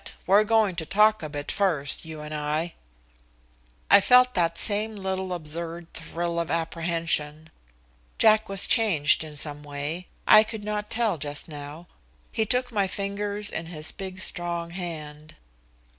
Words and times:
We're 0.25 0.45
going 0.45 0.75
to 0.77 0.83
talk 0.87 1.21
a 1.21 1.29
bit 1.29 1.51
first, 1.51 2.05
you 2.05 2.21
and 2.21 2.33
I." 2.33 2.73
I 3.91 4.01
felt 4.01 4.33
that 4.33 4.57
same 4.57 4.95
little 4.95 5.31
absurd 5.31 5.93
thrill 5.93 6.39
of 6.39 6.49
apprehension. 6.49 7.51
Jack 8.17 8.49
was 8.49 8.65
changed 8.65 9.23
in 9.23 9.37
some 9.37 9.61
way. 9.61 10.07
I 10.27 10.43
could 10.43 10.63
not 10.63 10.89
tell 10.89 11.19
just 11.19 11.47
now. 11.47 11.85
He 12.31 12.47
took 12.47 12.71
my 12.71 12.87
fingers 12.87 13.51
in 13.51 13.67
his 13.67 13.91
big, 13.91 14.17
strong 14.19 14.71
hand. 14.71 15.35